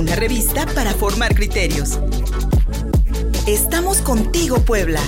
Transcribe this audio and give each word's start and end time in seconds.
una 0.00 0.16
revista 0.16 0.64
para 0.74 0.94
formar 0.94 1.34
criterios. 1.34 1.98
Estamos 3.46 3.98
contigo, 4.00 4.58
Puebla. 4.60 5.00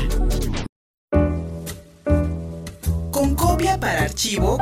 Con 3.11 3.35
copia 3.35 3.81
para 3.81 4.03
archivo. 4.03 4.59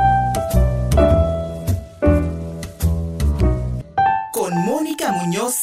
Con 4.31 4.55
Mónica 4.65 5.11
Muñoz 5.11 5.53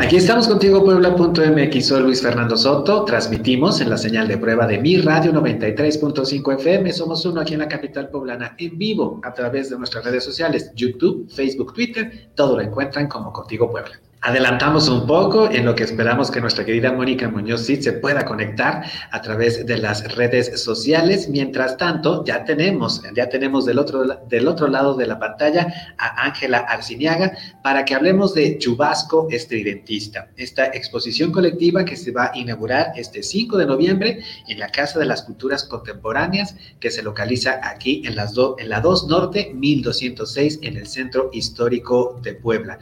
Aquí 0.00 0.16
estamos 0.16 0.48
contigo, 0.48 0.82
Puebla.mx. 0.82 1.86
Soy 1.86 2.02
Luis 2.02 2.22
Fernando 2.22 2.56
Soto. 2.56 3.04
Transmitimos 3.04 3.82
en 3.82 3.90
la 3.90 3.98
señal 3.98 4.28
de 4.28 4.38
prueba 4.38 4.66
de 4.66 4.78
mi 4.78 4.96
radio 4.96 5.30
93.5 5.30 6.54
FM. 6.54 6.90
Somos 6.90 7.26
uno 7.26 7.42
aquí 7.42 7.52
en 7.52 7.60
la 7.60 7.68
capital 7.68 8.08
poblana, 8.08 8.56
en 8.56 8.78
vivo, 8.78 9.20
a 9.22 9.34
través 9.34 9.68
de 9.68 9.76
nuestras 9.76 10.02
redes 10.02 10.24
sociales, 10.24 10.72
YouTube, 10.74 11.30
Facebook, 11.30 11.74
Twitter. 11.74 12.30
Todo 12.34 12.56
lo 12.56 12.62
encuentran 12.62 13.08
como 13.08 13.30
Contigo 13.30 13.70
Puebla. 13.70 14.00
Adelantamos 14.22 14.86
un 14.90 15.06
poco 15.06 15.50
en 15.50 15.64
lo 15.64 15.74
que 15.74 15.82
esperamos 15.82 16.30
que 16.30 16.42
nuestra 16.42 16.62
querida 16.66 16.92
Mónica 16.92 17.30
Muñoz 17.30 17.62
sí 17.64 17.82
se 17.82 17.94
pueda 17.94 18.26
conectar 18.26 18.84
a 19.10 19.22
través 19.22 19.64
de 19.64 19.78
las 19.78 20.14
redes 20.14 20.62
sociales. 20.62 21.30
Mientras 21.30 21.78
tanto, 21.78 22.22
ya 22.26 22.44
tenemos, 22.44 23.00
ya 23.16 23.30
tenemos 23.30 23.64
del 23.64 23.78
otro, 23.78 24.04
del 24.28 24.46
otro 24.46 24.68
lado 24.68 24.94
de 24.94 25.06
la 25.06 25.18
pantalla 25.18 25.94
a 25.96 26.26
Ángela 26.26 26.58
Arciniaga 26.58 27.32
para 27.62 27.86
que 27.86 27.94
hablemos 27.94 28.34
de 28.34 28.58
Chubasco 28.58 29.26
Estridentista, 29.30 30.28
esta 30.36 30.66
exposición 30.66 31.32
colectiva 31.32 31.86
que 31.86 31.96
se 31.96 32.12
va 32.12 32.26
a 32.26 32.36
inaugurar 32.36 32.92
este 32.96 33.22
5 33.22 33.56
de 33.56 33.64
noviembre 33.64 34.22
en 34.48 34.58
la 34.58 34.68
Casa 34.68 34.98
de 34.98 35.06
las 35.06 35.22
Culturas 35.22 35.64
Contemporáneas 35.64 36.56
que 36.78 36.90
se 36.90 37.02
localiza 37.02 37.58
aquí 37.62 38.02
en, 38.04 38.16
las 38.16 38.34
en 38.58 38.68
la 38.68 38.82
2 38.82 39.06
Norte 39.06 39.50
1206 39.54 40.58
en 40.60 40.76
el 40.76 40.86
Centro 40.86 41.30
Histórico 41.32 42.20
de 42.22 42.34
Puebla. 42.34 42.78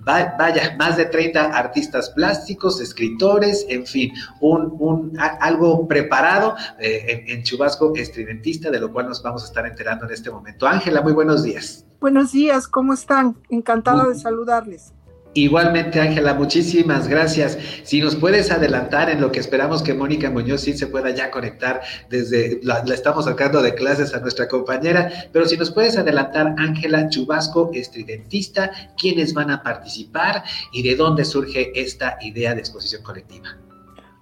vaya, 0.00 0.79
más 0.80 0.96
de 0.96 1.04
30 1.04 1.58
artistas 1.58 2.08
plásticos, 2.08 2.80
escritores, 2.80 3.66
en 3.68 3.84
fin, 3.84 4.14
un, 4.40 5.12
algo 5.18 5.86
preparado 5.86 6.54
eh, 6.78 7.26
en, 7.28 7.42
Chubasco 7.42 7.92
estridentista, 7.94 8.70
de 8.70 8.80
lo 8.80 8.90
cual 8.90 9.06
nos 9.06 9.22
vamos 9.22 9.42
a 9.42 9.46
estar 9.46 9.66
enterando 9.66 10.06
en 10.06 10.12
este 10.12 10.30
momento. 10.30 10.66
Ángela, 10.66 11.02
muy 11.02 11.12
buenos 11.12 11.42
días. 11.42 11.84
Buenos 12.00 12.32
días, 12.32 12.66
¿cómo 12.66 12.94
están? 12.94 13.36
Encantada 13.50 14.08
de 14.08 14.14
saludarles. 14.14 14.94
Igualmente, 15.34 16.00
Ángela, 16.00 16.34
muchísimas 16.34 17.06
gracias. 17.06 17.56
Si 17.84 18.00
nos 18.00 18.16
puedes 18.16 18.50
adelantar 18.50 19.10
en 19.10 19.20
lo 19.20 19.30
que 19.30 19.38
esperamos 19.38 19.80
que 19.80 19.94
Mónica 19.94 20.28
Muñoz 20.28 20.62
sí 20.62 20.76
se 20.76 20.88
pueda 20.88 21.10
ya 21.10 21.30
conectar 21.30 21.82
desde, 22.08 22.58
la, 22.64 22.80
estamos 22.92 23.26
sacando 23.26 23.62
de 23.62 23.76
clases 23.76 24.12
a 24.12 24.18
nuestra 24.18 24.48
compañera, 24.48 25.08
pero 25.32 25.46
si 25.46 25.56
nos 25.56 25.70
puedes 25.70 25.96
adelantar, 25.96 26.56
Ángela 26.58 27.08
Chubasco, 27.08 27.70
estridentista, 27.72 28.72
quiénes 29.00 29.32
van 29.32 29.52
a 29.52 29.62
participar 29.62 30.42
y 30.72 30.82
de 30.82 30.96
dónde 30.96 31.24
surge 31.24 31.70
esta 31.80 32.18
idea 32.22 32.54
de 32.54 32.60
exposición 32.60 33.04
colectiva. 33.04 33.56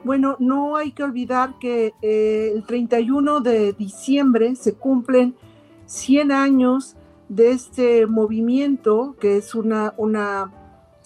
Bueno, 0.05 0.37
no 0.39 0.77
hay 0.77 0.93
que 0.93 1.05
olvidar 1.05 1.59
que 1.59 1.95
eh, 2.03 2.53
el 2.55 2.65
31 2.65 3.41
de 3.41 3.73
diciembre 3.73 4.55
se 4.57 4.75
cumplen 4.75 5.35
100 5.87 6.33
años 6.33 6.97
de 7.31 7.51
este 7.51 8.07
movimiento, 8.07 9.17
que 9.19 9.39
es 9.39 9.55
una, 9.55 9.95
una 9.97 10.53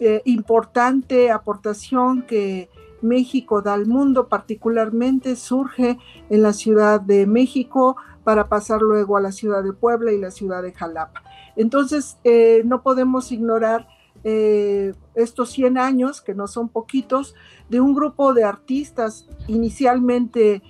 eh, 0.04 0.20
importante 0.24 1.30
aportación 1.30 2.22
que 2.22 2.68
México 3.02 3.62
da 3.62 3.74
al 3.74 3.86
mundo, 3.86 4.26
particularmente 4.26 5.36
surge 5.36 5.96
en 6.28 6.42
la 6.42 6.52
Ciudad 6.52 7.00
de 7.00 7.24
México 7.24 7.96
para 8.24 8.48
pasar 8.48 8.82
luego 8.82 9.16
a 9.16 9.20
la 9.20 9.30
ciudad 9.30 9.62
de 9.62 9.72
Puebla 9.72 10.10
y 10.10 10.18
la 10.18 10.32
ciudad 10.32 10.60
de 10.60 10.72
Jalapa. 10.72 11.22
Entonces, 11.54 12.18
eh, 12.24 12.62
no 12.64 12.82
podemos 12.82 13.30
ignorar 13.30 13.86
eh, 14.24 14.92
estos 15.14 15.50
100 15.50 15.78
años, 15.78 16.20
que 16.20 16.34
no 16.34 16.48
son 16.48 16.68
poquitos, 16.68 17.36
de 17.68 17.80
un 17.80 17.94
grupo 17.94 18.34
de 18.34 18.42
artistas, 18.42 19.28
inicialmente 19.46 20.62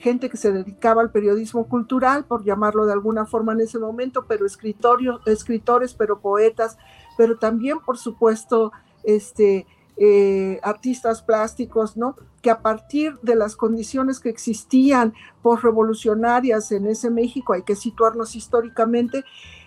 gente 0.00 0.30
que 0.30 0.38
se 0.38 0.50
dedicaba 0.50 1.02
al 1.02 1.10
periodismo 1.10 1.68
cultural, 1.68 2.24
por 2.24 2.42
llamarlo 2.42 2.86
de 2.86 2.92
alguna 2.94 3.26
forma 3.26 3.52
en 3.52 3.60
ese 3.60 3.78
momento, 3.78 4.24
pero 4.26 4.46
escritores, 4.46 5.94
pero 5.94 6.20
poetas, 6.20 6.78
pero 7.18 7.36
también, 7.36 7.80
por 7.80 7.98
supuesto, 7.98 8.72
este, 9.02 9.66
eh, 9.96 10.60
artistas 10.62 11.20
plásticos, 11.20 11.96
¿no? 11.96 12.14
Que 12.42 12.50
a 12.50 12.62
partir 12.62 13.18
de 13.22 13.34
las 13.34 13.56
condiciones 13.56 14.20
que 14.20 14.28
existían 14.28 15.12
revolucionarias 15.62 16.70
en 16.70 16.86
ese 16.86 17.10
México, 17.10 17.54
hay 17.54 17.62
que 17.62 17.74
situarnos 17.74 18.36
históricamente, 18.36 19.24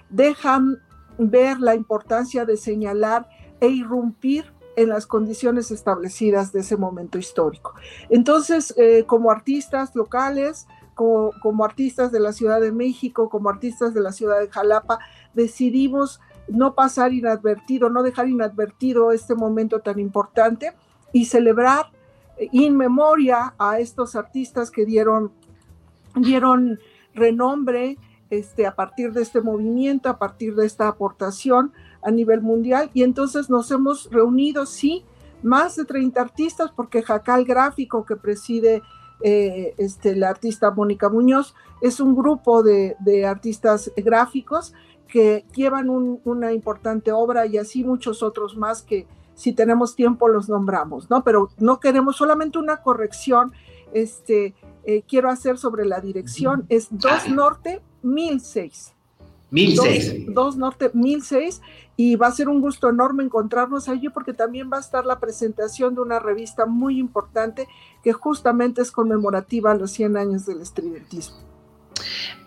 dejan 0.10 0.78
ver 1.18 1.60
la 1.60 1.76
importancia 1.76 2.46
de 2.46 2.56
señalar 2.56 3.28
e 3.60 3.68
irrumpir 3.68 4.54
en 4.78 4.88
las 4.88 5.06
condiciones 5.06 5.72
establecidas 5.72 6.54
de 6.54 6.62
ese 6.62 6.78
momento 6.78 7.18
histórico. 7.18 7.74
Entonces, 8.10 8.74
eh, 8.78 9.04
como 9.06 9.30
artistas 9.30 9.94
locales, 9.94 10.68
como, 10.96 11.66
artistas 11.66 12.12
de 12.12 12.20
la 12.20 12.32
Ciudad 12.32 12.62
de 12.62 12.72
México, 12.72 13.30
como 13.30 13.50
artistas 13.50 13.94
de 13.94 14.02
la 14.02 14.12
Ciudad 14.12 14.40
de 14.40 14.50
Jalapa, 14.50 15.00
decidimos 15.34 16.20
no 16.52 16.76
pasar 16.76 17.14
inadvertido, 17.14 17.90
no 17.90 18.04
dejar 18.04 18.28
inadvertido 18.30 19.12
este 19.12 19.36
momento 19.36 19.80
tan 19.80 20.00
importante 20.00 20.74
y 21.14 21.26
celebrar 21.26 21.88
in 22.52 22.76
memoria 22.76 23.54
a 23.58 23.80
estos 23.80 24.16
artistas 24.16 24.72
que 24.72 24.86
dieron, 24.86 25.32
dieron 26.16 26.80
renombre 27.14 27.98
este, 28.30 28.66
a 28.66 28.76
partir 28.76 29.12
de 29.12 29.22
este 29.22 29.42
movimiento, 29.42 30.10
a 30.10 30.18
partir 30.18 30.56
de 30.56 30.66
esta 30.66 30.88
aportación 30.88 31.74
a 32.02 32.12
nivel 32.12 32.42
mundial. 32.42 32.90
Y 32.94 33.04
entonces 33.04 33.50
nos 33.50 33.70
hemos 33.72 34.10
reunido, 34.10 34.66
sí, 34.66 35.06
más 35.44 35.76
de 35.76 35.86
30 35.86 36.22
artistas, 36.22 36.72
porque 36.76 37.04
Jacal 37.04 37.46
Gráfico, 37.46 38.06
que 38.06 38.16
preside 38.16 38.82
eh, 39.24 39.76
este, 39.78 40.16
la 40.16 40.30
artista 40.30 40.72
Mónica 40.72 41.10
Muñoz, 41.10 41.54
es 41.82 42.00
un 42.00 42.16
grupo 42.16 42.64
de, 42.64 42.96
de 43.00 43.26
artistas 43.26 43.92
gráficos 43.98 44.74
que 45.12 45.46
llevan 45.54 45.90
una 45.90 46.54
importante 46.54 47.12
obra 47.12 47.46
y 47.46 47.58
así 47.58 47.84
muchos 47.84 48.24
otros 48.24 48.56
más 48.56 48.82
que 48.82 49.06
si 49.36 49.52
tenemos 49.52 49.96
tiempo 49.96 50.30
los 50.30 50.48
nombramos, 50.48 51.10
¿no? 51.10 51.24
Pero 51.24 51.50
no 51.58 51.82
queremos 51.82 52.16
solamente 52.16 52.58
una 52.58 52.78
corrección, 52.78 53.52
este, 53.94 54.56
eh, 54.86 55.04
quiero 55.08 55.30
hacer 55.30 55.58
sobre 55.58 55.84
la 55.86 56.00
dirección, 56.00 56.66
es 56.70 56.88
2 56.92 57.30
Norte 57.30 57.82
1006. 58.04 58.94
1006. 59.52 60.34
2 60.34 60.58
Norte 60.58 60.92
1006 60.94 61.62
y 61.98 62.16
va 62.16 62.28
a 62.28 62.32
ser 62.32 62.48
un 62.48 62.62
gusto 62.62 62.88
enorme 62.88 63.26
encontrarnos 63.26 63.90
allí 63.90 64.08
porque 64.08 64.34
también 64.34 64.70
va 64.72 64.78
a 64.78 64.80
estar 64.80 65.06
la 65.06 65.20
presentación 65.20 65.94
de 65.94 66.02
una 66.02 66.20
revista 66.20 66.66
muy 66.66 66.98
importante 66.98 67.68
que 68.02 68.14
justamente 68.14 68.82
es 68.82 68.94
conmemorativa 68.94 69.72
a 69.72 69.76
los 69.76 69.92
100 69.92 70.16
años 70.16 70.46
del 70.46 70.62
estridentismo. 70.62 71.51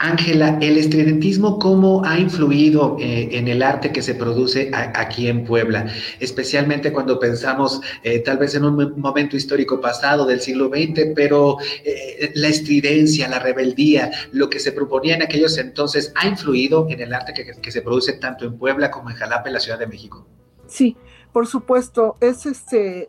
Ángela, 0.04 0.58
¿el 0.60 0.76
estridentismo 0.76 1.58
cómo 1.58 2.04
ha 2.04 2.18
influido 2.18 2.98
eh, 3.00 3.30
en 3.32 3.48
el 3.48 3.62
arte 3.62 3.90
que 3.90 4.02
se 4.02 4.14
produce 4.14 4.70
aquí 4.74 5.28
en 5.28 5.46
Puebla? 5.46 5.86
Especialmente 6.20 6.92
cuando 6.92 7.18
pensamos 7.18 7.80
eh, 8.02 8.18
tal 8.18 8.36
vez 8.36 8.54
en 8.54 8.66
un 8.66 9.00
momento 9.00 9.34
histórico 9.34 9.80
pasado 9.80 10.26
del 10.26 10.42
siglo 10.42 10.68
XX, 10.68 11.14
pero 11.16 11.56
eh, 11.82 12.32
la 12.34 12.48
estridencia, 12.48 13.28
la 13.28 13.38
rebeldía, 13.38 14.10
lo 14.32 14.50
que 14.50 14.60
se 14.60 14.72
proponía 14.72 15.14
en 15.14 15.22
aquellos 15.22 15.56
entonces, 15.56 16.12
¿ha 16.16 16.28
influido 16.28 16.86
en 16.90 17.00
el 17.00 17.14
arte 17.14 17.32
que, 17.32 17.58
que 17.58 17.72
se 17.72 17.80
produce 17.80 18.12
tanto 18.12 18.44
en 18.44 18.58
Puebla 18.58 18.90
como 18.90 19.08
en 19.08 19.16
Jalapa, 19.16 19.48
en 19.48 19.54
la 19.54 19.60
Ciudad 19.60 19.78
de 19.78 19.86
México? 19.86 20.26
Sí, 20.66 20.98
por 21.32 21.46
supuesto, 21.46 22.16
es 22.20 22.44
este, 22.44 23.08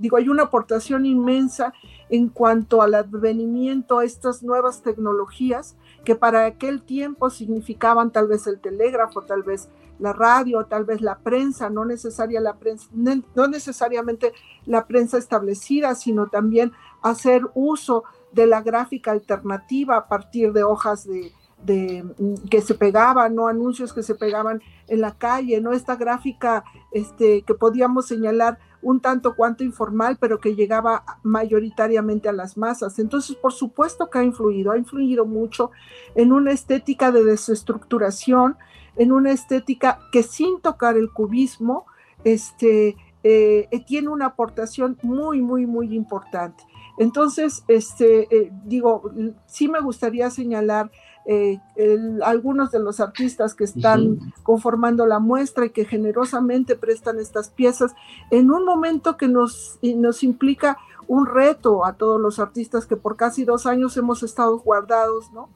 digo, 0.00 0.16
hay 0.16 0.28
una 0.28 0.44
aportación 0.44 1.06
inmensa 1.06 1.72
en 2.08 2.28
cuanto 2.28 2.82
al 2.82 2.94
advenimiento 2.94 3.98
a 3.98 4.04
estas 4.04 4.42
nuevas 4.42 4.82
tecnologías 4.82 5.76
que 6.04 6.14
para 6.14 6.46
aquel 6.46 6.82
tiempo 6.82 7.30
significaban 7.30 8.10
tal 8.10 8.28
vez 8.28 8.46
el 8.46 8.60
telégrafo, 8.60 9.22
tal 9.22 9.42
vez 9.42 9.68
la 9.98 10.12
radio, 10.12 10.64
tal 10.64 10.84
vez 10.84 11.02
la 11.02 11.18
prensa, 11.18 11.68
no, 11.68 11.84
necesaria 11.84 12.40
la 12.40 12.56
prensa, 12.56 12.88
no 12.92 13.48
necesariamente 13.48 14.32
la 14.64 14.86
prensa 14.86 15.18
establecida, 15.18 15.94
sino 15.94 16.28
también 16.28 16.72
hacer 17.02 17.42
uso 17.54 18.04
de 18.32 18.46
la 18.46 18.62
gráfica 18.62 19.10
alternativa 19.10 19.96
a 19.96 20.08
partir 20.08 20.52
de 20.52 20.64
hojas 20.64 21.06
de, 21.06 21.32
de, 21.62 22.02
mm, 22.18 22.48
que 22.48 22.62
se 22.62 22.74
pegaban, 22.74 23.34
¿no? 23.34 23.48
Anuncios 23.48 23.92
que 23.92 24.02
se 24.02 24.14
pegaban 24.14 24.62
en 24.86 25.00
la 25.00 25.16
calle, 25.16 25.60
¿no? 25.60 25.72
Esta 25.72 25.96
gráfica 25.96 26.64
este, 26.92 27.42
que 27.42 27.54
podíamos 27.54 28.06
señalar 28.06 28.58
un 28.82 29.00
tanto 29.00 29.34
cuanto 29.34 29.62
informal, 29.64 30.16
pero 30.18 30.38
que 30.38 30.54
llegaba 30.54 31.04
mayoritariamente 31.22 32.28
a 32.28 32.32
las 32.32 32.56
masas. 32.56 32.98
Entonces, 32.98 33.36
por 33.36 33.52
supuesto 33.52 34.08
que 34.08 34.18
ha 34.18 34.24
influido, 34.24 34.72
ha 34.72 34.78
influido 34.78 35.26
mucho 35.26 35.70
en 36.14 36.32
una 36.32 36.52
estética 36.52 37.12
de 37.12 37.24
desestructuración, 37.24 38.56
en 38.96 39.12
una 39.12 39.32
estética 39.32 39.98
que 40.12 40.22
sin 40.22 40.60
tocar 40.60 40.96
el 40.96 41.10
cubismo, 41.10 41.86
este, 42.24 42.96
eh, 43.22 43.68
tiene 43.86 44.08
una 44.08 44.26
aportación 44.26 44.98
muy, 45.02 45.42
muy, 45.42 45.66
muy 45.66 45.94
importante. 45.94 46.64
Entonces, 46.98 47.64
este, 47.68 48.34
eh, 48.34 48.52
digo, 48.64 49.10
sí 49.46 49.68
me 49.68 49.80
gustaría 49.80 50.30
señalar 50.30 50.90
eh, 51.26 51.60
algunos 52.24 52.70
de 52.70 52.78
los 52.78 52.98
artistas 52.98 53.54
que 53.54 53.64
están 53.64 54.32
conformando 54.42 55.06
la 55.06 55.18
muestra 55.18 55.66
y 55.66 55.70
que 55.70 55.84
generosamente 55.84 56.76
prestan 56.76 57.20
estas 57.20 57.50
piezas 57.50 57.94
en 58.30 58.50
un 58.50 58.64
momento 58.64 59.16
que 59.16 59.28
nos, 59.28 59.78
nos 59.82 60.22
implica 60.22 60.78
un 61.06 61.26
reto 61.26 61.84
a 61.84 61.94
todos 61.94 62.20
los 62.20 62.38
artistas 62.38 62.86
que 62.86 62.96
por 62.96 63.16
casi 63.16 63.44
dos 63.44 63.66
años 63.66 63.96
hemos 63.96 64.22
estado 64.22 64.58
guardados, 64.60 65.32
¿no? 65.32 65.48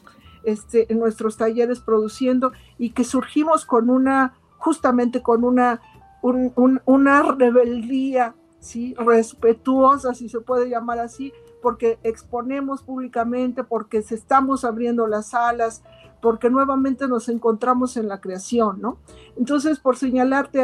Este, 0.43 0.93
en 0.93 0.99
nuestros 0.99 1.39
talleres 1.39 1.81
produciendo 1.81 2.53
y 2.77 2.91
que 2.91 3.05
surgimos 3.05 3.65
con 3.65 3.89
una, 3.89 4.35
justamente 4.59 5.23
con 5.23 5.45
una, 5.45 5.81
una 6.23 7.23
rebeldía, 7.23 8.35
¿sí? 8.61 8.95
Respetuosa, 8.99 10.13
si 10.13 10.29
se 10.29 10.41
puede 10.41 10.69
llamar 10.69 10.99
así, 10.99 11.33
porque 11.65 11.99
exponemos 12.03 12.83
públicamente, 12.83 13.65
porque 13.65 14.03
se 14.03 14.15
estamos 14.15 14.67
abriendo 14.67 15.07
las 15.07 15.31
salas, 15.31 15.83
porque 16.21 16.51
nuevamente 16.51 17.09
nos 17.09 17.31
encontramos 17.31 17.97
en 17.97 18.07
la 18.07 18.21
creación, 18.21 18.83
¿no? 18.83 18.99
Entonces, 19.39 19.81
por 19.81 19.97
señalarte 19.97 20.63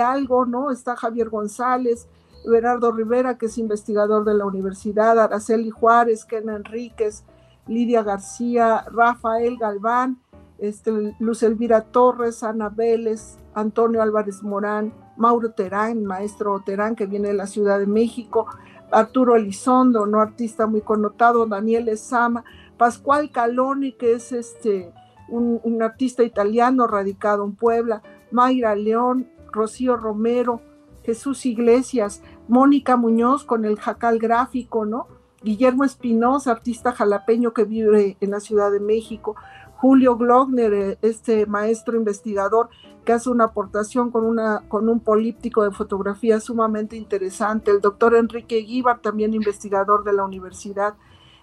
algo, 0.00 0.46
¿no? 0.46 0.72
Está 0.72 0.96
Javier 0.96 1.28
González, 1.28 2.08
Bernardo 2.44 2.90
Rivera, 2.90 3.38
que 3.38 3.46
es 3.46 3.58
investigador 3.58 4.24
de 4.24 4.34
la 4.34 4.44
universidad, 4.44 5.20
Araceli 5.20 5.70
Juárez, 5.70 6.24
Ken 6.24 6.48
Enríquez, 6.48 7.22
Lidia 7.68 8.02
García, 8.02 8.84
Rafael 8.90 9.56
Galván, 9.56 10.20
este, 10.60 11.14
Luz 11.18 11.42
Elvira 11.42 11.82
Torres, 11.82 12.42
Ana 12.42 12.68
Vélez, 12.68 13.38
Antonio 13.54 14.02
Álvarez 14.02 14.42
Morán, 14.42 14.92
Mauro 15.16 15.52
Terán, 15.52 16.04
maestro 16.04 16.60
Terán, 16.64 16.96
que 16.96 17.06
viene 17.06 17.28
de 17.28 17.34
la 17.34 17.46
Ciudad 17.46 17.78
de 17.78 17.86
México, 17.86 18.46
Arturo 18.90 19.36
Elizondo, 19.36 20.06
no 20.06 20.20
artista 20.20 20.66
muy 20.66 20.80
connotado, 20.80 21.46
Daniel 21.46 21.88
Esama, 21.88 22.44
Pascual 22.76 23.30
Caloni, 23.30 23.92
que 23.92 24.14
es 24.14 24.32
este 24.32 24.92
un, 25.30 25.82
artista 25.82 26.22
italiano 26.22 26.86
radicado 26.86 27.44
en 27.44 27.54
Puebla, 27.54 28.02
Mayra 28.30 28.74
León, 28.74 29.28
Rocío 29.52 29.96
Romero, 29.96 30.60
Jesús 31.04 31.46
Iglesias, 31.46 32.22
Mónica 32.48 32.96
Muñoz 32.96 33.44
con 33.44 33.64
el 33.64 33.78
jacal 33.78 34.18
gráfico, 34.18 34.84
¿no? 34.84 35.06
Guillermo 35.42 35.84
Espinosa, 35.84 36.50
artista 36.50 36.92
jalapeño 36.92 37.54
que 37.54 37.64
vive 37.64 38.16
en 38.20 38.30
la 38.30 38.40
Ciudad 38.40 38.70
de 38.70 38.80
México, 38.80 39.36
Julio 39.80 40.16
Glogner, 40.18 40.74
eh, 40.74 40.98
este 41.00 41.46
maestro 41.46 41.96
investigador 41.96 42.68
que 43.06 43.14
hace 43.14 43.30
una 43.30 43.44
aportación 43.44 44.10
con, 44.10 44.24
una, 44.24 44.60
con 44.68 44.90
un 44.90 45.00
políptico 45.00 45.64
de 45.64 45.70
fotografía 45.70 46.38
sumamente 46.38 46.96
interesante, 46.96 47.70
el 47.70 47.80
doctor 47.80 48.14
Enrique 48.14 48.58
Guíbar, 48.58 49.00
también 49.00 49.32
investigador 49.32 50.04
de 50.04 50.12
la 50.12 50.24
universidad, 50.24 50.96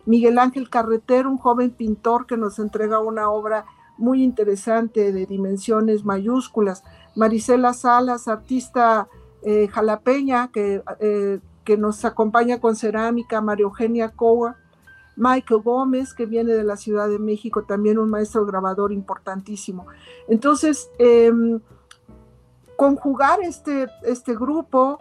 Miguel 0.06 0.38
Ángel 0.38 0.70
Carretero, 0.70 1.32
un 1.32 1.40
joven 1.40 1.72
pintor 1.72 2.28
que 2.28 2.38
nos 2.38 2.60
entrega 2.60 3.00
una 3.00 3.32
obra 3.32 3.66
muy 3.98 4.22
interesante 4.22 5.12
de 5.12 5.26
dimensiones 5.26 6.06
mayúsculas, 6.06 6.84
Marisela 7.16 7.74
Salas, 7.74 8.28
artista 8.28 9.08
eh, 9.42 9.68
jalapeña 9.68 10.52
que, 10.52 10.84
eh, 11.00 11.40
que 11.64 11.76
nos 11.76 12.06
acompaña 12.06 12.62
con 12.62 12.76
cerámica, 12.76 13.42
María 13.42 13.64
Eugenia 13.64 14.10
Coa, 14.10 14.58
Michael 15.18 15.62
Gómez, 15.62 16.14
que 16.14 16.26
viene 16.26 16.54
de 16.54 16.64
la 16.64 16.78
Ciudad 16.78 17.10
de 17.10 17.20
México, 17.20 17.64
también 17.64 17.98
un 17.98 18.10
maestro 18.10 18.46
grabador 18.46 18.94
importantísimo. 18.94 19.88
Entonces, 20.30 20.90
em, 21.00 21.60
conjugar 22.78 23.42
este, 23.42 23.88
este 24.04 24.36
grupo 24.36 25.00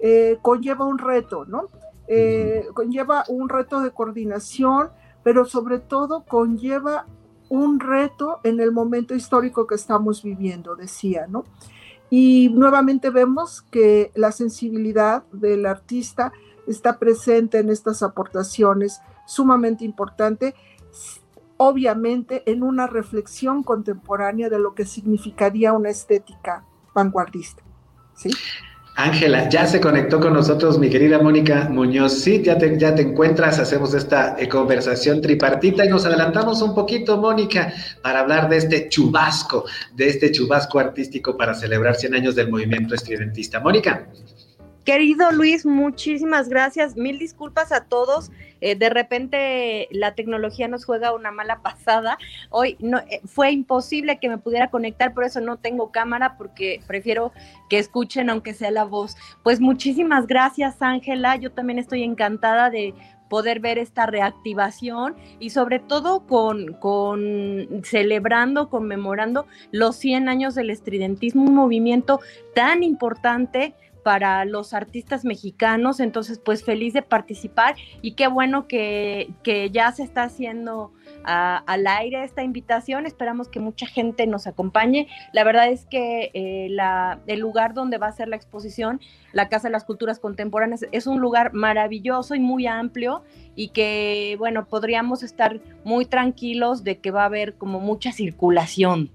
eh, 0.00 0.38
conlleva 0.42 0.86
un 0.86 0.98
reto, 0.98 1.44
¿no? 1.44 1.68
Eh, 2.06 2.66
conlleva 2.72 3.24
un 3.28 3.48
reto 3.48 3.80
de 3.80 3.90
coordinación, 3.90 4.88
pero 5.22 5.44
sobre 5.44 5.78
todo 5.78 6.24
conlleva 6.24 7.04
un 7.50 7.80
reto 7.80 8.40
en 8.44 8.60
el 8.60 8.72
momento 8.72 9.14
histórico 9.14 9.66
que 9.66 9.74
estamos 9.74 10.22
viviendo, 10.22 10.76
decía, 10.76 11.26
¿no? 11.28 11.44
Y 12.08 12.48
nuevamente 12.54 13.10
vemos 13.10 13.60
que 13.60 14.10
la 14.14 14.32
sensibilidad 14.32 15.24
del 15.32 15.66
artista 15.66 16.32
está 16.66 16.98
presente 16.98 17.58
en 17.58 17.68
estas 17.68 18.02
aportaciones 18.02 19.00
sumamente 19.28 19.84
importante, 19.84 20.54
obviamente 21.58 22.42
en 22.50 22.62
una 22.62 22.86
reflexión 22.86 23.62
contemporánea 23.62 24.48
de 24.48 24.58
lo 24.58 24.74
que 24.74 24.86
significaría 24.86 25.72
una 25.74 25.90
estética 25.90 26.64
vanguardista. 26.94 27.62
¿sí? 28.14 28.30
Ángela, 28.96 29.48
ya 29.48 29.66
se 29.66 29.80
conectó 29.80 30.18
con 30.18 30.32
nosotros 30.32 30.78
mi 30.78 30.88
querida 30.90 31.20
Mónica 31.20 31.68
Muñoz. 31.70 32.14
Sí, 32.14 32.42
ya 32.42 32.58
te, 32.58 32.76
ya 32.78 32.94
te 32.94 33.02
encuentras, 33.02 33.58
hacemos 33.60 33.94
esta 33.94 34.34
eh, 34.38 34.48
conversación 34.48 35.20
tripartita 35.20 35.84
y 35.84 35.88
nos 35.88 36.04
adelantamos 36.04 36.62
un 36.62 36.74
poquito, 36.74 37.16
Mónica, 37.18 37.72
para 38.02 38.20
hablar 38.20 38.48
de 38.48 38.56
este 38.56 38.88
chubasco, 38.88 39.66
de 39.94 40.08
este 40.08 40.32
chubasco 40.32 40.80
artístico 40.80 41.36
para 41.36 41.54
celebrar 41.54 41.94
100 41.94 42.14
años 42.14 42.34
del 42.34 42.50
movimiento 42.50 42.94
estridentista. 42.94 43.60
Mónica. 43.60 44.08
Querido 44.88 45.30
Luis, 45.32 45.66
muchísimas 45.66 46.48
gracias. 46.48 46.96
Mil 46.96 47.18
disculpas 47.18 47.72
a 47.72 47.84
todos. 47.84 48.32
Eh, 48.62 48.74
de 48.74 48.88
repente 48.88 49.86
la 49.90 50.14
tecnología 50.14 50.66
nos 50.66 50.86
juega 50.86 51.12
una 51.12 51.30
mala 51.30 51.60
pasada. 51.60 52.16
Hoy 52.48 52.78
no, 52.80 52.96
eh, 52.96 53.20
fue 53.26 53.50
imposible 53.50 54.18
que 54.18 54.30
me 54.30 54.38
pudiera 54.38 54.70
conectar, 54.70 55.12
por 55.12 55.24
eso 55.24 55.42
no 55.42 55.58
tengo 55.58 55.92
cámara, 55.92 56.38
porque 56.38 56.80
prefiero 56.86 57.32
que 57.68 57.78
escuchen 57.78 58.30
aunque 58.30 58.54
sea 58.54 58.70
la 58.70 58.84
voz. 58.84 59.14
Pues 59.42 59.60
muchísimas 59.60 60.26
gracias, 60.26 60.80
Ángela. 60.80 61.36
Yo 61.36 61.52
también 61.52 61.78
estoy 61.78 62.02
encantada 62.02 62.70
de 62.70 62.94
poder 63.28 63.60
ver 63.60 63.76
esta 63.76 64.06
reactivación 64.06 65.16
y 65.38 65.50
sobre 65.50 65.80
todo 65.80 66.26
con, 66.26 66.72
con, 66.80 67.82
celebrando, 67.84 68.70
conmemorando 68.70 69.46
los 69.70 69.96
100 69.96 70.30
años 70.30 70.54
del 70.54 70.70
estridentismo, 70.70 71.44
un 71.44 71.54
movimiento 71.54 72.20
tan 72.54 72.82
importante 72.82 73.74
para 74.08 74.46
los 74.46 74.72
artistas 74.72 75.26
mexicanos, 75.26 76.00
entonces 76.00 76.40
pues 76.42 76.64
feliz 76.64 76.94
de 76.94 77.02
participar 77.02 77.76
y 78.00 78.12
qué 78.12 78.26
bueno 78.26 78.66
que, 78.66 79.34
ya 79.70 79.92
se 79.92 80.02
está 80.02 80.22
haciendo 80.22 80.94
al 81.24 81.86
aire 81.86 82.24
esta 82.24 82.42
invitación, 82.42 83.04
esperamos 83.04 83.48
que 83.48 83.60
mucha 83.60 83.86
gente 83.86 84.26
nos 84.26 84.46
acompañe. 84.46 85.08
La 85.34 85.44
verdad 85.44 85.68
es 85.68 85.84
que 85.84 86.30
eh, 86.32 86.68
la, 86.70 87.20
el 87.26 87.40
lugar 87.40 87.74
donde 87.74 87.98
va 87.98 88.06
a 88.06 88.12
ser 88.12 88.28
la 88.28 88.36
exposición, 88.36 88.98
la 89.34 89.50
Casa 89.50 89.68
de 89.68 89.72
las 89.72 89.84
Culturas 89.84 90.20
Contemporáneas, 90.20 90.86
es 90.90 91.06
un 91.06 91.20
lugar 91.20 91.52
maravilloso 91.52 92.34
y 92.34 92.40
muy 92.40 92.66
amplio 92.66 93.24
y 93.56 93.68
que, 93.68 94.36
bueno, 94.38 94.68
podríamos 94.68 95.22
estar 95.22 95.60
muy 95.84 96.06
tranquilos 96.06 96.82
de 96.82 96.96
que 96.96 97.10
va 97.10 97.24
a 97.24 97.26
haber 97.26 97.56
como 97.56 97.78
mucha 97.78 98.10
circulación. 98.10 99.10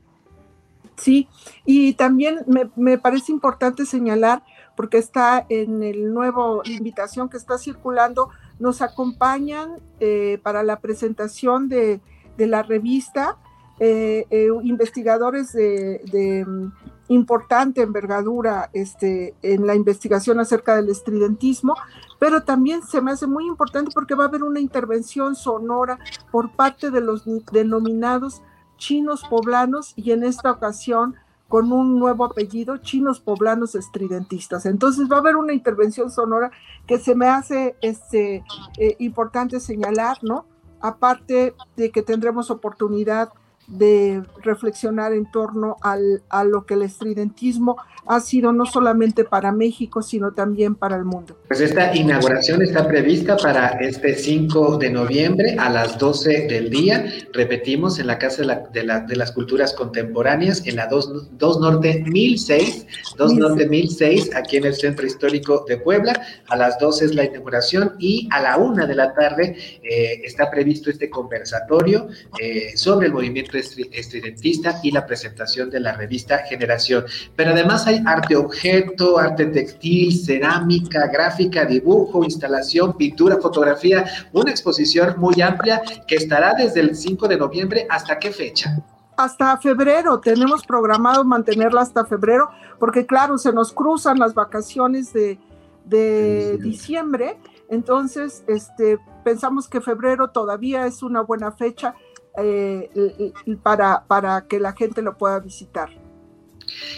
Sí, 0.98 1.28
y 1.66 1.94
también 1.94 2.42
me, 2.46 2.70
me 2.76 3.00
parece 3.00 3.32
importante 3.32 3.88
señalar 3.88 4.44
porque 4.76 4.98
está 4.98 5.46
en 5.50 5.84
el 5.84 6.14
nuevo 6.14 6.62
invitación 6.66 7.30
que 7.30 7.38
está 7.38 7.58
circulando, 7.58 8.30
nos 8.60 8.82
acompañan 8.82 9.80
eh, 10.00 10.40
para 10.44 10.64
la 10.64 10.80
presentación 10.80 11.70
de, 11.70 12.02
la 12.38 12.64
revista 12.64 13.38
eh, 13.80 14.26
eh, 14.30 14.50
investigadores 14.64 15.54
de, 15.54 16.46
mm, 16.48 16.72
importante 17.10 17.82
envergadura 17.82 18.70
este, 18.74 19.36
en 19.42 19.68
la 19.68 19.76
investigación 19.76 20.40
acerca 20.40 20.76
del 20.76 20.90
estridentismo, 20.90 21.76
pero 22.20 22.44
también 22.44 22.82
se 22.84 23.02
me 23.02 23.12
hace 23.12 23.28
muy 23.28 23.46
importante 23.46 23.92
porque 23.94 24.16
va 24.16 24.26
a 24.26 24.28
haber 24.28 24.44
una 24.44 24.60
intervención 24.60 25.36
sonora 25.36 26.00
por 26.32 26.52
parte 26.52 26.90
de 26.92 27.02
los 27.02 27.24
denominados 27.52 28.42
chinos 28.78 29.24
poblanos 29.30 29.94
y 29.96 30.12
en 30.12 30.24
esta 30.24 30.52
ocasión 30.52 31.16
con 31.54 31.72
un 31.72 32.00
nuevo 32.00 32.26
apellido, 32.26 32.78
chinos 32.78 33.20
poblanos 33.20 33.76
estridentistas. 33.76 34.66
Entonces 34.66 35.08
va 35.08 35.18
a 35.18 35.20
haber 35.20 35.36
una 35.36 35.54
intervención 35.54 36.10
sonora 36.10 36.50
que 36.88 36.98
se 36.98 37.14
me 37.14 37.28
hace 37.28 37.76
este, 37.80 38.44
eh, 38.80 38.96
importante 38.98 39.60
señalar, 39.60 40.18
¿no? 40.24 40.48
Aparte 40.82 41.54
de 41.78 41.92
que 41.92 42.02
tendremos 42.02 42.50
oportunidad 42.50 43.30
de 43.68 44.24
reflexionar 44.42 45.14
en 45.14 45.30
torno 45.32 45.78
al, 45.82 46.22
a 46.30 46.44
lo 46.44 46.66
que 46.66 46.74
el 46.74 46.84
estridentismo 46.84 47.78
ha 48.06 48.20
sido 48.20 48.52
no 48.52 48.66
solamente 48.66 49.24
para 49.24 49.52
México, 49.52 50.02
sino 50.02 50.34
también 50.34 50.76
para 50.76 50.98
el 50.98 51.06
mundo. 51.06 51.38
Pues 51.48 51.62
esta 51.62 51.96
inauguración 51.96 52.62
está 52.62 52.88
prevista 52.88 53.38
para 53.38 53.70
este 53.80 54.16
5 54.16 54.78
de 54.78 54.90
noviembre 54.90 55.56
a 55.58 55.70
las 55.70 55.98
12 55.98 56.48
del 56.48 56.70
día. 56.70 57.06
Repetimos, 57.32 58.00
en 58.00 58.08
la 58.08 58.18
Casa 58.18 58.42
de, 58.42 58.84
la, 58.84 59.00
de, 59.02 59.16
las 59.16 59.32
Culturas 59.32 59.74
Contemporáneas, 59.74 60.66
en 60.66 60.76
la 60.76 60.88
2, 60.88 61.38
2 61.38 61.60
Norte 61.60 62.04
1006, 62.06 62.88
2 63.18 63.34
Norte 63.36 63.68
1006, 63.68 64.36
aquí 64.36 64.58
en 64.58 64.66
el 64.66 64.76
Centro 64.76 65.06
Histórico 65.06 65.66
de 65.68 65.78
Puebla. 65.78 66.22
A 66.50 66.58
las 66.58 66.78
12 66.80 67.06
es 67.06 67.16
la 67.16 67.24
inauguración 67.24 67.94
y 68.00 68.28
a 68.32 68.42
la 68.42 68.58
1 68.58 68.86
de 68.86 68.96
la 68.96 69.14
tarde 69.14 69.56
eh, 69.82 70.22
está 70.24 70.52
previsto 70.52 70.90
este 70.90 71.10
conversatorio 71.10 72.08
eh, 72.40 72.76
sobre 72.76 73.08
el 73.08 73.14
Movimiento 73.14 73.53
Estridentista 73.60 74.80
y 74.84 74.92
la 74.92 75.06
presentación 75.06 75.70
de 75.70 75.80
la 75.80 75.94
revista 75.94 76.40
Generación. 76.40 77.06
Pero 77.36 77.52
además 77.52 77.88
hay 77.88 78.02
arte 78.06 78.36
objeto, 78.36 79.18
arte 79.18 79.46
textil, 79.48 80.14
cerámica, 80.14 81.08
gráfica, 81.08 81.66
dibujo, 81.66 82.24
instalación, 82.24 82.98
pintura, 82.98 83.38
fotografía, 83.38 84.06
una 84.32 84.52
exposición 84.52 85.16
muy 85.18 85.42
amplia 85.42 85.82
que 86.08 86.16
estará 86.16 86.54
desde 86.54 86.82
el 86.82 86.96
5 86.96 87.28
de 87.28 87.38
noviembre 87.38 87.88
hasta 87.90 88.20
qué 88.20 88.32
fecha 88.32 88.84
hasta 89.18 89.58
febrero, 89.58 90.20
tenemos 90.20 90.66
programado 90.66 91.24
mantenerla 91.24 91.82
hasta 91.82 92.06
febrero, 92.06 92.50
porque 92.80 93.06
claro, 93.06 93.38
se 93.38 93.54
nos 93.54 93.72
cruzan 93.72 94.20
las 94.20 94.34
vacaciones 94.34 95.14
de, 95.14 95.40
diciembre, 96.62 97.38
entonces 97.70 98.44
este, 98.48 98.98
pensamos 99.24 99.68
que 99.68 99.82
febrero 99.82 100.30
todavía 100.30 100.86
es 100.86 101.04
una 101.04 101.22
buena 101.22 101.52
fecha 101.52 101.94
eh, 102.38 103.34
para, 103.62 104.04
para 104.06 104.48
que 104.48 104.60
la 104.60 104.74
gente 104.74 105.02
lo 105.02 105.18
pueda 105.18 105.40
visitar. 105.40 105.90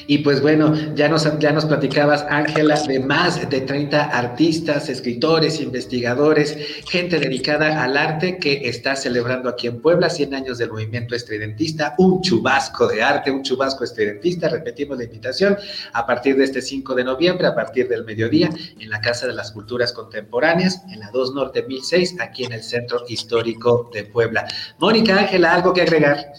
Y 0.07 0.19
pues 0.19 0.41
bueno, 0.41 0.73
ya 0.95 1.09
nos, 1.09 1.27
ya 1.39 1.51
nos 1.51 1.65
platicabas, 1.65 2.25
Ángela, 2.29 2.79
de 2.81 2.99
más 2.99 3.49
de 3.49 3.61
30 3.61 4.03
artistas, 4.03 4.89
escritores, 4.89 5.59
investigadores, 5.59 6.57
gente 6.87 7.19
dedicada 7.19 7.83
al 7.83 7.97
arte 7.97 8.37
que 8.37 8.69
está 8.69 8.95
celebrando 8.95 9.49
aquí 9.49 9.67
en 9.67 9.81
Puebla 9.81 10.09
100 10.09 10.33
años 10.35 10.57
del 10.57 10.69
movimiento 10.69 11.15
estridentista, 11.15 11.95
un 11.97 12.21
chubasco 12.21 12.87
de 12.87 13.01
arte, 13.01 13.31
un 13.31 13.43
chubasco 13.43 13.83
estridentista. 13.83 14.49
Repetimos 14.49 14.97
la 14.97 15.05
invitación 15.05 15.57
a 15.93 16.05
partir 16.05 16.37
de 16.37 16.43
este 16.43 16.61
5 16.61 16.93
de 16.93 17.03
noviembre, 17.03 17.47
a 17.47 17.55
partir 17.55 17.87
del 17.87 18.05
mediodía, 18.05 18.49
en 18.79 18.89
la 18.89 19.01
Casa 19.01 19.27
de 19.27 19.33
las 19.33 19.51
Culturas 19.51 19.91
Contemporáneas, 19.91 20.83
en 20.89 20.99
la 20.99 21.09
2 21.11 21.33
Norte 21.33 21.63
1006, 21.63 22.17
aquí 22.19 22.43
en 22.43 22.53
el 22.53 22.63
Centro 22.63 23.03
Histórico 23.07 23.89
de 23.93 24.03
Puebla. 24.03 24.45
Mónica, 24.79 25.17
Ángela, 25.17 25.53
¿algo 25.53 25.73
que 25.73 25.81
agregar? 25.81 26.33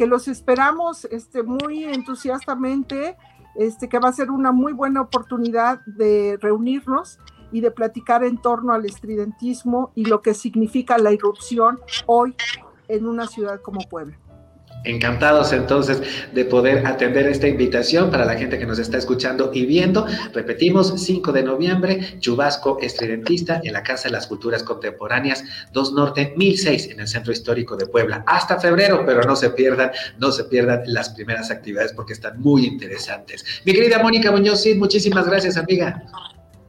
Que 0.00 0.06
los 0.06 0.28
esperamos 0.28 1.04
este, 1.10 1.42
muy 1.42 1.84
entusiastamente, 1.84 3.18
este, 3.54 3.86
que 3.86 3.98
va 3.98 4.08
a 4.08 4.12
ser 4.14 4.30
una 4.30 4.50
muy 4.50 4.72
buena 4.72 5.02
oportunidad 5.02 5.80
de 5.84 6.38
reunirnos 6.40 7.18
y 7.52 7.60
de 7.60 7.70
platicar 7.70 8.24
en 8.24 8.38
torno 8.38 8.72
al 8.72 8.86
estridentismo 8.86 9.92
y 9.94 10.06
lo 10.06 10.22
que 10.22 10.32
significa 10.32 10.96
la 10.96 11.12
irrupción 11.12 11.80
hoy 12.06 12.34
en 12.88 13.04
una 13.04 13.26
ciudad 13.26 13.60
como 13.60 13.80
Puebla. 13.90 14.16
Encantados 14.84 15.52
entonces 15.52 16.00
de 16.32 16.44
poder 16.44 16.86
atender 16.86 17.26
esta 17.26 17.46
invitación 17.46 18.10
para 18.10 18.24
la 18.24 18.34
gente 18.34 18.58
que 18.58 18.66
nos 18.66 18.78
está 18.78 18.96
escuchando 18.96 19.50
y 19.52 19.66
viendo. 19.66 20.06
Repetimos, 20.32 20.94
5 20.96 21.32
de 21.32 21.42
noviembre, 21.42 22.18
Chubasco 22.18 22.78
Estridentista 22.80 23.60
en 23.62 23.74
la 23.74 23.82
Casa 23.82 24.04
de 24.04 24.12
las 24.12 24.26
Culturas 24.26 24.62
Contemporáneas 24.62 25.44
2 25.72 25.92
Norte 25.92 26.32
1006 26.36 26.90
en 26.90 27.00
el 27.00 27.08
Centro 27.08 27.32
Histórico 27.32 27.76
de 27.76 27.86
Puebla. 27.86 28.24
Hasta 28.26 28.58
febrero, 28.58 29.04
pero 29.04 29.22
no 29.22 29.36
se 29.36 29.50
pierdan, 29.50 29.90
no 30.18 30.32
se 30.32 30.44
pierdan 30.44 30.82
las 30.86 31.10
primeras 31.10 31.50
actividades 31.50 31.92
porque 31.92 32.14
están 32.14 32.40
muy 32.40 32.64
interesantes. 32.64 33.44
Mi 33.64 33.72
querida 33.72 34.02
Mónica 34.02 34.30
Muñoz, 34.30 34.64
muchísimas 34.76 35.26
gracias, 35.26 35.56
amiga. 35.56 36.04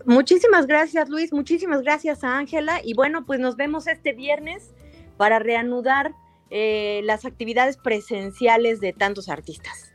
Muchísimas 0.05 0.67
gracias, 0.67 1.09
Luis. 1.09 1.31
Muchísimas 1.31 1.81
gracias 1.81 2.23
a 2.23 2.37
Ángela. 2.37 2.81
Y 2.83 2.93
bueno, 2.93 3.25
pues 3.25 3.39
nos 3.39 3.55
vemos 3.55 3.87
este 3.87 4.13
viernes 4.13 4.71
para 5.17 5.39
reanudar 5.39 6.13
eh, 6.51 7.01
las 7.05 7.23
actividades 7.23 7.77
presenciales 7.77 8.81
de 8.81 8.91
tantos 8.91 9.29
artistas. 9.29 9.91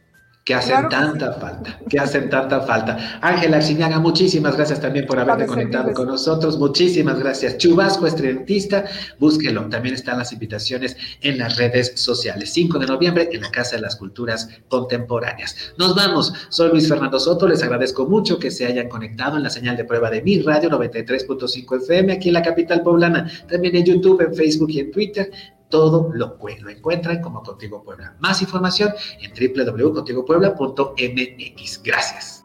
Que 0.47 0.55
hacen 0.55 0.89
tanta 0.89 1.33
falta, 1.33 1.81
que 1.91 1.99
hacen 1.99 2.31
tanta 2.31 2.61
falta. 2.61 3.19
Ángela 3.21 3.57
Arciñaga, 3.57 3.99
muchísimas 3.99 4.57
gracias 4.57 4.81
también 4.81 5.05
por 5.05 5.19
haberte 5.19 5.45
conectado 5.45 5.93
con 5.93 6.07
nosotros, 6.07 6.57
muchísimas 6.57 7.19
gracias. 7.19 7.59
Chubasco 7.59 8.07
Estridentista, 8.07 8.85
búsquelo, 9.19 9.69
también 9.69 9.97
están 9.97 10.19
las 10.19 10.33
invitaciones 10.33 10.97
en 11.21 11.39
las 11.39 11.57
redes 11.57 11.95
sociales. 11.97 12.53
5 12.53 12.79
de 12.79 12.87
noviembre 12.87 13.29
en 13.33 13.43
la 13.43 13.51
Casa 13.51 13.75
de 13.75 13.83
las 13.83 13.97
Culturas 13.97 14.49
Contemporáneas. 14.69 15.75
Nos 15.79 15.97
vamos, 15.97 16.33
soy 16.49 16.71
Luis 16.71 16.89
Fernando 16.89 17.19
Soto, 17.19 17.49
les 17.49 17.65
agradezco 17.65 18.07
mucho 18.07 18.39
que 18.39 18.53
se 18.53 18.67
hayan 18.67 18.89
conectado 18.89 19.37
en 19.37 19.43
la 19.43 19.51
señal 19.51 19.77
de 19.77 19.85
prueba 19.85 20.11
de 20.11 20.23
mi 20.23 20.41
radio 20.43 20.71
93.5 20.71 21.83
FM 21.83 22.13
aquí 22.13 22.29
en 22.29 22.35
la 22.35 22.43
capital 22.43 22.83
poblana, 22.83 23.29
también 23.49 23.75
en 23.75 23.85
YouTube, 23.85 24.21
en 24.21 24.33
Facebook 24.33 24.71
y 24.71 24.79
en 24.79 24.93
Twitter 24.93 25.33
todo 25.69 26.11
lo, 26.13 26.37
lo 26.39 26.71
encuentran 26.71 27.21
como 27.21 27.43
Contigo 27.43 27.83
Puebla. 27.83 28.15
Más 28.19 28.41
información 28.43 28.93
en 29.21 29.33
www.contigopuebla.mx. 29.33 31.83
Gracias. 31.83 32.45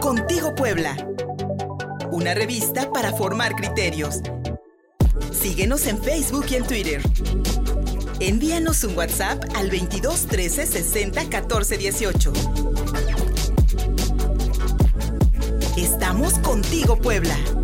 Contigo 0.00 0.54
Puebla, 0.54 0.96
una 2.10 2.34
revista 2.34 2.92
para 2.92 3.12
formar 3.12 3.56
criterios. 3.56 4.20
Síguenos 5.32 5.86
en 5.86 5.98
Facebook 6.02 6.44
y 6.50 6.56
en 6.56 6.66
Twitter. 6.66 7.00
Envíanos 8.20 8.84
un 8.84 8.96
WhatsApp 8.96 9.44
al 9.54 9.70
22 9.70 10.26
13 10.26 10.66
60 10.66 11.28
14 11.28 11.76
18. 11.76 12.32
Estamos 16.16 16.38
contigo, 16.38 16.96
Puebla. 16.96 17.55